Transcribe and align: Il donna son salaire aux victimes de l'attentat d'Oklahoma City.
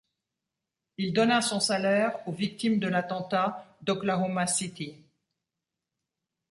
Il 0.97 1.13
donna 1.13 1.41
son 1.43 1.59
salaire 1.59 2.27
aux 2.27 2.31
victimes 2.31 2.79
de 2.79 2.87
l'attentat 2.87 3.67
d'Oklahoma 3.83 4.47
City. 4.47 4.95